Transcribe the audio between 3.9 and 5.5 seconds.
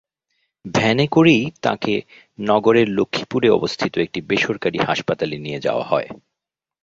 একটি বেসরকারি হাসপাতালে